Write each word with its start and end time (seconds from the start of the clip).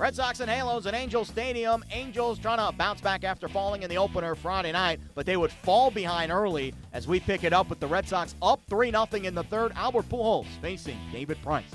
Red 0.00 0.16
Sox 0.16 0.40
and 0.40 0.48
Halos 0.50 0.86
at 0.86 0.94
Angels 0.94 1.28
Stadium. 1.28 1.84
Angels 1.92 2.38
trying 2.38 2.56
to 2.56 2.74
bounce 2.74 3.02
back 3.02 3.22
after 3.22 3.48
falling 3.48 3.82
in 3.82 3.90
the 3.90 3.98
opener 3.98 4.34
Friday 4.34 4.72
night, 4.72 4.98
but 5.14 5.26
they 5.26 5.36
would 5.36 5.52
fall 5.52 5.90
behind 5.90 6.32
early 6.32 6.72
as 6.94 7.06
we 7.06 7.20
pick 7.20 7.44
it 7.44 7.52
up 7.52 7.68
with 7.68 7.80
the 7.80 7.86
Red 7.86 8.08
Sox 8.08 8.34
up 8.40 8.62
3 8.70 8.92
0 8.92 9.06
in 9.22 9.34
the 9.34 9.42
third. 9.42 9.72
Albert 9.76 10.08
Pujols 10.08 10.46
facing 10.62 10.96
David 11.12 11.36
Price. 11.42 11.68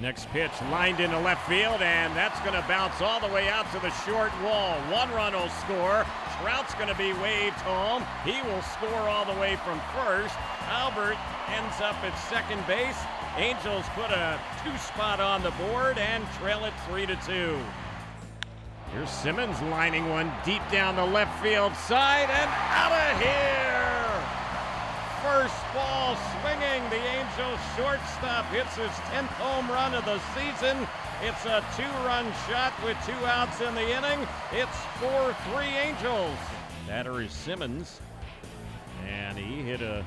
Next 0.00 0.28
pitch 0.28 0.52
lined 0.70 1.00
into 1.00 1.18
left 1.18 1.48
field, 1.48 1.82
and 1.82 2.14
that's 2.14 2.38
going 2.46 2.54
to 2.54 2.64
bounce 2.68 3.02
all 3.02 3.18
the 3.18 3.34
way 3.34 3.48
out 3.48 3.66
to 3.72 3.80
the 3.80 3.90
short 4.06 4.30
wall. 4.44 4.78
One 4.92 5.10
run 5.10 5.32
will 5.32 5.48
score. 5.48 6.06
Trout's 6.40 6.74
going 6.74 6.86
to 6.86 6.94
be 6.94 7.12
waved 7.14 7.58
home. 7.66 8.04
He 8.24 8.40
will 8.48 8.62
score 8.62 9.02
all 9.10 9.24
the 9.24 9.40
way 9.40 9.56
from 9.64 9.80
first. 9.98 10.36
Albert 10.68 11.18
ends 11.48 11.80
up 11.80 11.96
at 12.04 12.16
second 12.30 12.64
base. 12.68 13.02
Angels 13.38 13.84
put 13.94 14.10
a 14.10 14.36
two 14.64 14.76
spot 14.78 15.20
on 15.20 15.44
the 15.44 15.52
board 15.52 15.96
and 15.96 16.26
trail 16.40 16.64
it 16.64 16.74
three 16.88 17.06
to 17.06 17.14
two. 17.24 17.56
Here's 18.92 19.08
Simmons 19.08 19.62
lining 19.62 20.08
one 20.08 20.32
deep 20.44 20.62
down 20.72 20.96
the 20.96 21.04
left 21.04 21.40
field 21.40 21.72
side 21.76 22.28
and 22.30 22.50
out 22.74 22.90
of 22.90 23.22
here. 23.22 23.78
First 25.22 25.54
ball 25.72 26.18
swinging. 26.40 26.82
The 26.90 26.98
Angels 26.98 27.60
shortstop 27.76 28.46
hits 28.46 28.74
his 28.74 28.90
10th 29.14 29.30
home 29.38 29.70
run 29.70 29.94
of 29.94 30.04
the 30.04 30.18
season. 30.34 30.76
It's 31.22 31.46
a 31.46 31.64
two 31.76 31.94
run 32.04 32.26
shot 32.48 32.72
with 32.82 32.96
two 33.06 33.24
outs 33.24 33.60
in 33.60 33.72
the 33.76 33.88
inning. 33.88 34.26
It's 34.50 34.76
4 34.98 35.36
3 35.54 35.64
Angels. 35.64 36.36
Batter 36.88 37.28
Simmons. 37.28 38.00
And 39.06 39.38
he 39.38 39.62
hit 39.62 39.80
a 39.80 40.04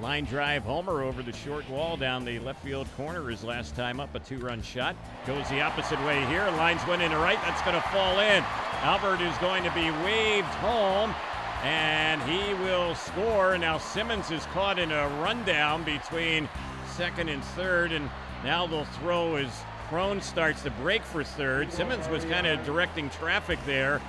line 0.00 0.24
drive 0.24 0.64
homer 0.64 1.02
over 1.02 1.22
the 1.22 1.32
short 1.32 1.68
wall 1.68 1.96
down 1.96 2.24
the 2.24 2.38
left 2.40 2.62
field 2.64 2.88
corner 2.96 3.28
his 3.28 3.44
last 3.44 3.76
time 3.76 4.00
up. 4.00 4.14
A 4.14 4.20
two 4.20 4.38
run 4.38 4.62
shot. 4.62 4.96
Goes 5.26 5.48
the 5.48 5.60
opposite 5.60 6.02
way 6.04 6.24
here. 6.26 6.48
Lines 6.52 6.80
one 6.82 7.00
into 7.00 7.18
right. 7.18 7.38
That's 7.42 7.60
going 7.62 7.76
to 7.76 7.88
fall 7.88 8.18
in. 8.20 8.42
Albert 8.82 9.20
is 9.22 9.36
going 9.38 9.62
to 9.64 9.70
be 9.72 9.90
waved 10.04 10.46
home 10.46 11.14
and 11.62 12.22
he 12.22 12.54
will 12.54 12.94
score. 12.94 13.58
Now 13.58 13.76
Simmons 13.78 14.30
is 14.30 14.46
caught 14.46 14.78
in 14.78 14.90
a 14.90 15.08
rundown 15.22 15.84
between 15.84 16.48
second 16.96 17.28
and 17.28 17.44
third, 17.44 17.92
and 17.92 18.08
now 18.44 18.66
they'll 18.66 18.84
throw 18.84 19.36
as 19.36 19.48
Cron 19.88 20.20
starts 20.20 20.62
to 20.62 20.70
break 20.70 21.02
for 21.02 21.22
third. 21.22 21.72
Simmons 21.72 22.08
was 22.08 22.24
kind 22.24 22.46
of 22.46 22.64
directing 22.64 23.10
traffic 23.10 23.58
there. 23.66 24.00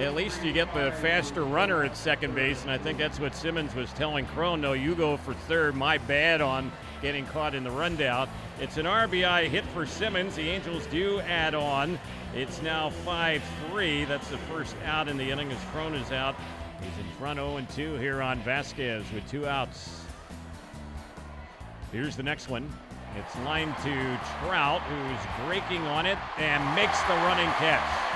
At 0.00 0.14
least 0.14 0.42
you 0.42 0.54
get 0.54 0.72
the 0.72 0.92
faster 0.92 1.44
runner 1.44 1.84
at 1.84 1.94
second 1.94 2.34
base, 2.34 2.62
and 2.62 2.70
I 2.70 2.78
think 2.78 2.96
that's 2.96 3.20
what 3.20 3.34
Simmons 3.34 3.74
was 3.74 3.92
telling 3.92 4.24
Cron. 4.28 4.62
No, 4.62 4.72
you 4.72 4.94
go 4.94 5.18
for 5.18 5.34
third. 5.34 5.76
My 5.76 5.98
bad 5.98 6.40
on 6.40 6.72
getting 7.02 7.26
caught 7.26 7.54
in 7.54 7.64
the 7.64 7.70
rundown. 7.70 8.26
It's 8.60 8.78
an 8.78 8.86
RBI 8.86 9.48
hit 9.48 9.62
for 9.66 9.84
Simmons. 9.84 10.36
The 10.36 10.48
Angels 10.48 10.86
do 10.86 11.20
add 11.20 11.54
on. 11.54 11.98
It's 12.34 12.62
now 12.62 12.88
5 12.88 13.42
3. 13.70 14.04
That's 14.06 14.26
the 14.28 14.38
first 14.38 14.74
out 14.86 15.06
in 15.06 15.18
the 15.18 15.30
inning 15.30 15.52
as 15.52 15.58
Cron 15.70 15.92
is 15.92 16.10
out. 16.12 16.34
He's 16.80 16.98
in 16.98 17.10
front 17.18 17.38
0 17.38 17.62
2 17.74 17.96
here 17.96 18.22
on 18.22 18.40
Vazquez 18.40 19.04
with 19.12 19.30
two 19.30 19.46
outs. 19.46 20.02
Here's 21.92 22.16
the 22.16 22.22
next 22.22 22.48
one. 22.48 22.72
It's 23.18 23.36
lined 23.40 23.76
to 23.82 24.20
Trout, 24.40 24.80
who's 24.80 25.46
breaking 25.46 25.82
on 25.82 26.06
it 26.06 26.16
and 26.38 26.74
makes 26.74 27.02
the 27.02 27.14
running 27.16 27.50
catch. 27.58 28.09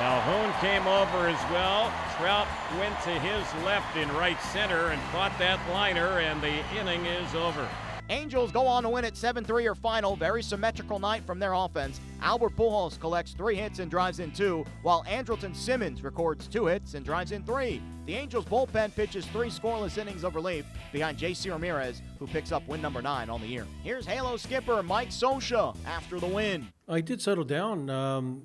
Calhoun 0.00 0.50
came 0.62 0.86
over 0.86 1.28
as 1.28 1.50
well. 1.52 1.92
Trout 2.16 2.48
went 2.78 2.98
to 3.02 3.10
his 3.10 3.64
left 3.66 3.98
in 3.98 4.08
right 4.16 4.40
center 4.40 4.86
and 4.86 5.02
caught 5.12 5.38
that 5.38 5.60
liner, 5.70 6.20
and 6.20 6.40
the 6.40 6.64
inning 6.74 7.04
is 7.04 7.34
over. 7.34 7.68
Angels 8.08 8.50
go 8.50 8.66
on 8.66 8.84
to 8.84 8.88
win 8.88 9.04
at 9.04 9.14
7 9.14 9.44
3 9.44 9.66
or 9.66 9.74
final. 9.74 10.16
Very 10.16 10.42
symmetrical 10.42 10.98
night 10.98 11.22
from 11.26 11.38
their 11.38 11.52
offense. 11.52 12.00
Albert 12.22 12.56
Pujols 12.56 12.98
collects 12.98 13.32
three 13.32 13.56
hits 13.56 13.78
and 13.78 13.90
drives 13.90 14.20
in 14.20 14.30
two, 14.30 14.64
while 14.80 15.04
Andrelton 15.04 15.54
Simmons 15.54 16.02
records 16.02 16.48
two 16.48 16.64
hits 16.64 16.94
and 16.94 17.04
drives 17.04 17.32
in 17.32 17.42
three. 17.42 17.82
The 18.06 18.14
Angels 18.14 18.46
bullpen 18.46 18.96
pitches 18.96 19.26
three 19.26 19.50
scoreless 19.50 19.98
innings 19.98 20.24
of 20.24 20.34
relief 20.34 20.64
behind 20.94 21.18
J.C. 21.18 21.50
Ramirez, 21.50 22.00
who 22.18 22.26
picks 22.26 22.52
up 22.52 22.66
win 22.66 22.80
number 22.80 23.02
nine 23.02 23.28
on 23.28 23.42
the 23.42 23.46
year. 23.46 23.66
Here's 23.84 24.06
Halo 24.06 24.38
skipper 24.38 24.82
Mike 24.82 25.10
Scioscia 25.10 25.76
after 25.84 26.18
the 26.18 26.26
win. 26.26 26.68
I 26.88 27.02
did 27.02 27.20
settle 27.20 27.44
down, 27.44 27.90
um, 27.90 28.44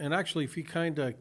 and 0.00 0.12
actually, 0.12 0.44
if 0.44 0.54
he 0.54 0.62
kind 0.62 0.98
of, 0.98 1.14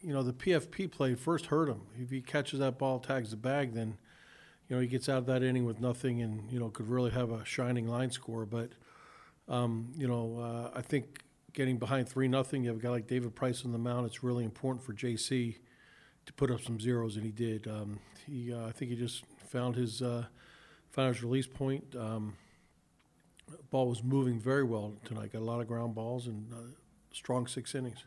you 0.00 0.14
know, 0.14 0.22
the 0.22 0.32
PFP 0.32 0.90
play 0.90 1.14
first 1.14 1.46
hurt 1.46 1.68
him. 1.68 1.82
If 2.00 2.10
he 2.10 2.22
catches 2.22 2.60
that 2.60 2.78
ball, 2.78 2.98
tags 3.00 3.32
the 3.32 3.36
bag, 3.36 3.74
then 3.74 3.98
you 4.70 4.76
know, 4.76 4.80
he 4.80 4.86
gets 4.86 5.08
out 5.08 5.18
of 5.18 5.26
that 5.26 5.42
inning 5.42 5.64
with 5.64 5.80
nothing 5.80 6.22
and, 6.22 6.50
you 6.50 6.60
know, 6.60 6.68
could 6.70 6.88
really 6.88 7.10
have 7.10 7.32
a 7.32 7.44
shining 7.44 7.88
line 7.88 8.12
score. 8.12 8.46
But, 8.46 8.70
um, 9.48 9.92
you 9.96 10.06
know, 10.06 10.38
uh, 10.38 10.78
I 10.78 10.80
think 10.80 11.24
getting 11.52 11.76
behind 11.76 12.08
3 12.08 12.28
nothing, 12.28 12.62
you 12.62 12.70
have 12.70 12.78
a 12.78 12.80
guy 12.80 12.90
like 12.90 13.08
David 13.08 13.34
Price 13.34 13.64
on 13.64 13.72
the 13.72 13.78
mound, 13.78 14.06
it's 14.06 14.22
really 14.22 14.44
important 14.44 14.84
for 14.84 14.94
JC 14.94 15.56
to 16.24 16.32
put 16.34 16.52
up 16.52 16.60
some 16.60 16.78
zeros, 16.78 17.16
and 17.16 17.24
he 17.24 17.32
did. 17.32 17.66
Um, 17.66 17.98
he, 18.24 18.54
uh, 18.54 18.68
I 18.68 18.70
think 18.70 18.92
he 18.92 18.96
just 18.96 19.24
found 19.48 19.74
his, 19.74 20.02
uh, 20.02 20.26
found 20.92 21.16
his 21.16 21.24
release 21.24 21.48
point. 21.48 21.96
Um, 21.98 22.36
ball 23.70 23.88
was 23.88 24.04
moving 24.04 24.38
very 24.38 24.62
well 24.62 24.94
tonight. 25.04 25.32
Got 25.32 25.40
a 25.40 25.44
lot 25.44 25.60
of 25.60 25.66
ground 25.66 25.96
balls 25.96 26.28
and 26.28 26.52
uh, 26.52 26.56
strong 27.10 27.48
six 27.48 27.74
innings. 27.74 28.04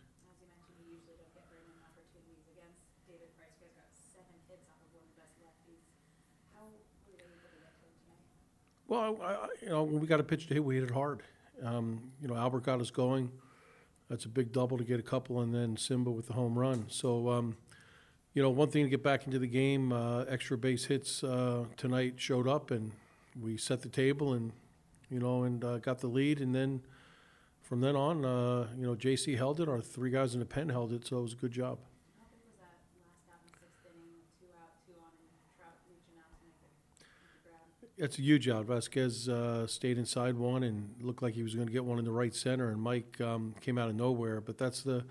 Well, 8.87 9.17
I, 9.23 9.47
you 9.61 9.69
know, 9.69 9.83
when 9.83 9.99
we 9.99 10.07
got 10.07 10.19
a 10.19 10.23
pitch 10.23 10.47
to 10.47 10.53
hit, 10.53 10.63
we 10.63 10.75
hit 10.75 10.83
it 10.83 10.91
hard. 10.91 11.23
Um, 11.63 12.11
you 12.21 12.27
know, 12.27 12.35
Albert 12.35 12.63
got 12.63 12.79
us 12.79 12.91
going. 12.91 13.31
That's 14.09 14.25
a 14.25 14.29
big 14.29 14.51
double 14.51 14.77
to 14.77 14.83
get 14.83 14.99
a 14.99 15.03
couple, 15.03 15.41
and 15.41 15.55
then 15.55 15.77
Simba 15.77 16.11
with 16.11 16.27
the 16.27 16.33
home 16.33 16.59
run. 16.59 16.85
So, 16.89 17.29
um, 17.29 17.57
you 18.33 18.43
know, 18.43 18.49
one 18.49 18.69
thing 18.69 18.83
to 18.83 18.89
get 18.89 19.01
back 19.01 19.25
into 19.25 19.39
the 19.39 19.47
game, 19.47 19.91
uh, 19.91 20.25
extra 20.25 20.57
base 20.57 20.85
hits 20.85 21.23
uh, 21.23 21.65
tonight 21.77 22.15
showed 22.17 22.47
up, 22.47 22.69
and 22.71 22.91
we 23.41 23.57
set 23.57 23.81
the 23.81 23.89
table, 23.89 24.33
and 24.33 24.51
you 25.09 25.19
know, 25.19 25.43
and 25.43 25.63
uh, 25.63 25.77
got 25.77 25.99
the 25.99 26.07
lead, 26.07 26.41
and 26.41 26.53
then 26.53 26.81
from 27.61 27.81
then 27.81 27.95
on, 27.95 28.25
uh, 28.25 28.67
you 28.77 28.85
know, 28.85 28.95
JC 28.95 29.37
held 29.37 29.59
it. 29.59 29.69
Our 29.69 29.81
three 29.81 30.11
guys 30.11 30.33
in 30.33 30.39
the 30.39 30.45
pen 30.45 30.69
held 30.69 30.91
it, 30.91 31.07
so 31.07 31.19
it 31.19 31.21
was 31.21 31.33
a 31.33 31.37
good 31.37 31.51
job. 31.51 31.79
It's 37.95 38.17
a 38.17 38.23
huge 38.23 38.49
out. 38.49 38.65
Vazquez 38.65 39.29
uh, 39.29 39.67
stayed 39.67 39.99
inside 39.99 40.35
one 40.35 40.63
and 40.63 40.95
looked 40.99 41.21
like 41.21 41.35
he 41.35 41.43
was 41.43 41.53
going 41.53 41.67
to 41.67 41.73
get 41.73 41.85
one 41.85 41.99
in 41.99 42.05
the 42.05 42.11
right 42.11 42.33
center, 42.33 42.69
and 42.71 42.81
Mike 42.81 43.21
um, 43.21 43.53
came 43.61 43.77
out 43.77 43.87
of 43.87 43.95
nowhere. 43.95 44.41
But 44.41 44.57
that's 44.57 44.81
the, 44.81 45.05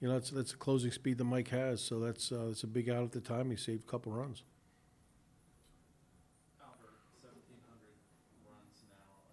you 0.00 0.06
know, 0.06 0.14
that's 0.14 0.30
that's 0.30 0.52
the 0.52 0.56
closing 0.56 0.92
speed 0.92 1.18
that 1.18 1.24
Mike 1.24 1.48
has. 1.48 1.80
So 1.80 1.98
that's 1.98 2.30
uh, 2.30 2.44
that's 2.46 2.62
a 2.62 2.68
big 2.68 2.88
out 2.88 3.02
at 3.02 3.10
the 3.10 3.20
time. 3.20 3.50
He 3.50 3.56
saved 3.56 3.82
a 3.82 3.90
couple 3.90 4.12
runs. 4.12 4.44
Albert, 6.62 6.94
1,700 7.26 7.90
runs 8.46 8.86
now, 8.86 9.26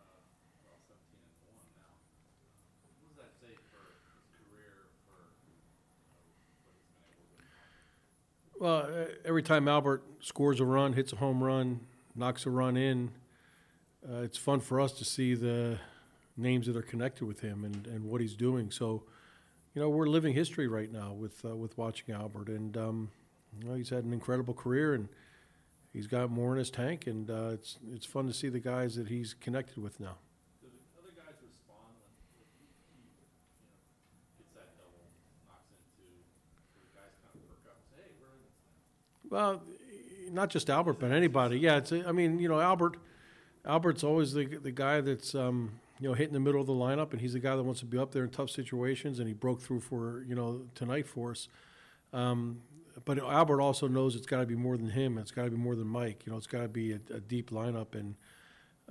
well, 0.66 0.82
17 0.90 0.98
and 1.22 1.46
1 1.46 1.62
now. 1.78 1.94
What 3.06 3.14
does 3.14 3.22
that 3.22 3.38
say 3.38 3.54
for 3.70 4.02
his 4.02 4.34
career, 4.34 4.90
for 5.06 5.30
you 5.46 5.54
know, 5.54 6.18
what 6.18 6.26
he's 6.34 6.42
been 6.66 6.74
able 6.74 7.38
to 7.38 7.46
accomplish? 7.46 7.70
Well, 8.58 9.30
every 9.30 9.44
time 9.46 9.68
Albert 9.68 10.02
scores 10.26 10.60
a 10.60 10.66
run, 10.66 10.94
hits 10.94 11.14
a 11.14 11.18
home 11.18 11.44
run, 11.44 11.82
knocks 12.20 12.46
a 12.46 12.50
run 12.50 12.76
in, 12.78 13.12
uh, 14.08 14.22
it's 14.22 14.38
fun 14.38 14.60
for 14.60 14.80
us 14.80 14.92
to 14.92 15.06
see 15.06 15.34
the 15.34 15.80
names 16.38 16.68
that 16.68 16.76
are 16.76 16.82
connected 16.82 17.26
with 17.26 17.40
him 17.40 17.64
and, 17.64 17.88
and 17.88 18.04
what 18.04 18.22
he's 18.22 18.36
doing. 18.36 18.70
So, 18.72 19.04
you 19.74 19.82
know, 19.82 19.90
we're 19.90 20.08
living 20.08 20.34
history 20.34 20.68
right 20.68 20.92
now 20.92 21.14
with 21.14 21.44
uh, 21.46 21.56
with 21.56 21.78
watching 21.78 22.14
Albert, 22.14 22.50
and 22.50 22.76
um, 22.78 23.12
you 23.58 23.68
know, 23.68 23.76
he's 23.76 23.90
had 23.90 24.04
an 24.04 24.14
incredible 24.14 24.54
career, 24.54 24.94
and 24.94 25.08
he's 25.94 26.08
got 26.08 26.30
more 26.30 26.52
in 26.54 26.60
his 26.60 26.70
tank, 26.70 27.08
and 27.08 27.30
uh, 27.30 27.52
it's 27.54 27.78
it's 27.94 28.06
fun 28.06 28.28
to 28.28 28.34
see 28.34 28.50
the 28.50 28.60
guys 28.60 28.96
that 28.96 29.08
he's 29.08 29.34
connected 29.34 29.78
with 29.78 30.00
now. 30.00 30.16
Well, 39.30 39.62
not 40.32 40.50
just 40.50 40.70
Albert, 40.70 41.00
but 41.00 41.12
anybody. 41.12 41.60
Yeah, 41.60 41.78
it's. 41.78 41.92
I 41.92 42.12
mean, 42.12 42.40
you 42.40 42.50
know, 42.50 42.60
Albert. 42.60 42.98
Albert's 43.66 44.04
always 44.04 44.34
the 44.34 44.46
the 44.46 44.72
guy 44.72 45.02
that's 45.02 45.36
um, 45.36 45.72
you 46.00 46.08
know, 46.08 46.14
hit 46.14 46.28
in 46.28 46.34
the 46.34 46.40
middle 46.40 46.62
of 46.62 46.68
the 46.68 46.74
lineup, 46.74 47.12
and 47.12 47.20
he's 47.20 47.34
the 47.34 47.40
guy 47.40 47.56
that 47.56 47.64
wants 47.64 47.82
to 47.82 47.86
be 47.86 47.98
up 47.98 48.12
there 48.12 48.24
in 48.24 48.30
tough 48.30 48.50
situations, 48.50 49.20
and 49.20 49.28
he 49.28 49.34
broke 49.34 49.62
through 49.62 49.82
for 49.82 50.24
you 50.28 50.36
know 50.36 50.62
tonight 50.74 51.08
for 51.08 51.32
us. 51.32 51.50
Um, 52.14 52.62
but 53.06 53.20
Albert 53.20 53.62
also 53.62 53.88
knows 53.88 54.16
it's 54.16 54.26
got 54.26 54.40
to 54.40 54.46
be 54.46 54.56
more 54.56 54.78
than 54.78 54.90
him. 54.90 55.18
It's 55.18 55.32
got 55.32 55.46
to 55.46 55.52
be 55.52 55.58
more 55.58 55.76
than 55.76 55.88
Mike. 55.88 56.24
You 56.26 56.32
know, 56.32 56.38
it's 56.38 56.48
got 56.48 56.62
to 56.62 56.68
be 56.68 56.94
a, 56.94 57.00
a, 57.14 57.20
deep 57.20 57.52
lineup, 57.52 57.96
and 57.96 58.16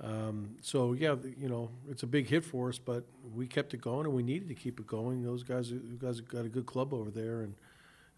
um, 0.01 0.55
so 0.61 0.93
yeah, 0.93 1.15
you 1.37 1.49
know, 1.49 1.69
it's 1.89 2.03
a 2.03 2.07
big 2.07 2.27
hit 2.27 2.45
for 2.45 2.69
us. 2.69 2.77
But 2.77 3.05
we 3.35 3.47
kept 3.47 3.73
it 3.73 3.81
going, 3.81 4.05
and 4.05 4.15
we 4.15 4.23
needed 4.23 4.47
to 4.49 4.55
keep 4.55 4.79
it 4.79 4.87
going. 4.87 5.23
Those 5.23 5.43
guys, 5.43 5.71
you 5.71 5.97
guys 5.99 6.21
got 6.21 6.45
a 6.45 6.49
good 6.49 6.67
club 6.67 6.93
over 6.93 7.09
there, 7.09 7.41
and 7.41 7.55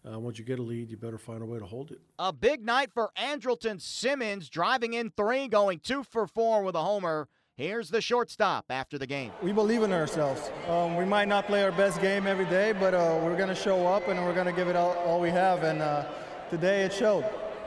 uh, 0.10 0.20
once 0.20 0.40
you 0.40 0.46
get 0.46 0.60
a 0.60 0.64
lead, 0.64 0.90
you 0.90 0.98
better 0.98 1.18
find 1.18 1.42
a 1.42 1.46
way 1.46 1.60
to 1.60 1.66
hold 1.66 1.92
it. 1.92 2.00
A 2.18 2.34
big 2.34 2.66
night 2.66 2.92
for 2.94 3.12
Andrelton 3.18 3.80
Simmons, 3.80 4.50
driving 4.50 4.94
in 4.94 5.12
three, 5.12 5.48
going 5.48 5.80
two 5.80 6.04
for 6.04 6.28
four 6.28 6.64
with 6.64 6.76
a 6.76 6.82
homer. 6.82 7.28
Here's 7.56 7.90
the 7.90 8.02
shortstop 8.02 8.66
after 8.70 8.98
the 8.98 9.06
game. 9.06 9.32
We 9.44 9.52
believe 9.52 9.84
in 9.84 9.92
ourselves. 9.92 10.50
Um, 10.68 10.96
we 10.96 11.06
might 11.06 11.28
not 11.28 11.46
play 11.46 11.64
our 11.64 11.72
best 11.72 12.02
game 12.02 12.26
every 12.26 12.46
day, 12.46 12.72
but 12.72 12.96
uh, 12.96 13.20
we're 13.22 13.38
going 13.38 13.50
to 13.50 13.56
show 13.56 13.86
up 13.86 14.08
and 14.08 14.20
we're 14.24 14.34
going 14.34 14.48
to 14.48 14.54
give 14.54 14.68
it 14.68 14.76
all, 14.76 14.94
all, 15.06 15.20
we 15.20 15.30
have. 15.30 15.62
And 15.64 15.82
uh, 15.82 16.06
today 16.50 16.82
it 16.82 16.94
showed. 16.94 17.24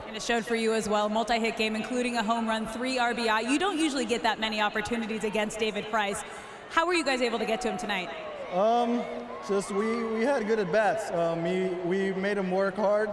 And 0.07 0.17
it 0.17 0.21
showed 0.21 0.45
for 0.45 0.55
you 0.55 0.73
as 0.73 0.89
well. 0.89 1.07
Multi 1.07 1.39
hit 1.39 1.55
game, 1.55 1.75
including 1.75 2.17
a 2.17 2.23
home 2.23 2.47
run, 2.47 2.67
three 2.67 2.97
RBI. 2.97 3.49
You 3.49 3.57
don't 3.57 3.77
usually 3.77 4.05
get 4.05 4.21
that 4.23 4.39
many 4.39 4.59
opportunities 4.59 5.23
against 5.23 5.59
David 5.59 5.89
Price. 5.89 6.21
How 6.69 6.85
were 6.85 6.93
you 6.93 7.05
guys 7.05 7.21
able 7.21 7.39
to 7.39 7.45
get 7.45 7.61
to 7.61 7.71
him 7.71 7.77
tonight? 7.77 8.09
Um, 8.53 9.03
just 9.47 9.71
we, 9.71 10.03
we 10.03 10.21
had 10.21 10.47
good 10.47 10.59
at 10.59 10.71
bats. 10.71 11.11
Um, 11.11 11.43
we, 11.43 11.67
we 11.85 12.13
made 12.13 12.37
him 12.37 12.51
work 12.51 12.75
hard. 12.75 13.09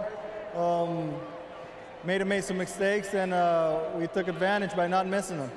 Um, 0.55 1.13
made 2.03 2.21
him 2.21 2.27
make 2.27 2.43
some 2.43 2.57
mistakes, 2.57 3.13
and 3.13 3.33
uh, 3.33 3.79
we 3.95 4.07
took 4.07 4.27
advantage 4.27 4.75
by 4.75 4.87
not 4.87 5.07
missing 5.07 5.37
them. 5.37 5.51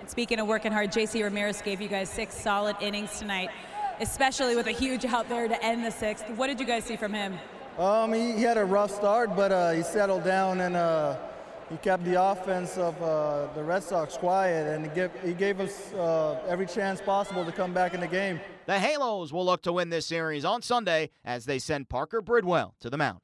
And 0.00 0.08
speaking 0.10 0.40
of 0.40 0.46
working 0.46 0.72
hard, 0.72 0.90
JC 0.90 1.22
Ramirez 1.22 1.62
gave 1.62 1.80
you 1.80 1.88
guys 1.88 2.08
six 2.08 2.34
solid 2.34 2.76
innings 2.80 3.18
tonight, 3.18 3.50
especially 4.00 4.56
with 4.56 4.66
a 4.66 4.72
huge 4.72 5.04
out 5.04 5.28
there 5.28 5.48
to 5.48 5.64
end 5.64 5.84
the 5.84 5.90
sixth. 5.90 6.28
What 6.30 6.48
did 6.48 6.58
you 6.58 6.66
guys 6.66 6.84
see 6.84 6.96
from 6.96 7.12
him? 7.12 7.38
Um, 7.78 8.12
he, 8.12 8.32
he 8.32 8.42
had 8.42 8.58
a 8.58 8.64
rough 8.64 8.90
start, 8.90 9.34
but 9.36 9.52
uh, 9.52 9.70
he 9.72 9.82
settled 9.82 10.24
down 10.24 10.60
and 10.60 10.76
uh, 10.76 11.16
he 11.72 11.78
kept 11.78 12.04
the 12.04 12.22
offense 12.22 12.76
of 12.76 13.02
uh, 13.02 13.48
the 13.54 13.62
Red 13.64 13.82
Sox 13.82 14.18
quiet, 14.18 14.68
and 14.68 14.84
he 14.84 14.94
gave, 14.94 15.10
he 15.24 15.32
gave 15.32 15.58
us 15.58 15.92
uh, 15.94 16.38
every 16.46 16.66
chance 16.66 17.00
possible 17.00 17.46
to 17.46 17.52
come 17.52 17.72
back 17.72 17.94
in 17.94 18.00
the 18.00 18.06
game. 18.06 18.38
The 18.66 18.78
Halos 18.78 19.32
will 19.32 19.46
look 19.46 19.62
to 19.62 19.72
win 19.72 19.88
this 19.88 20.04
series 20.04 20.44
on 20.44 20.60
Sunday 20.60 21.10
as 21.24 21.46
they 21.46 21.58
send 21.58 21.88
Parker 21.88 22.20
Bridwell 22.20 22.74
to 22.80 22.90
the 22.90 22.98
mound. 22.98 23.20